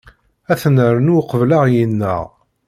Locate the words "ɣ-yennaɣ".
1.65-2.23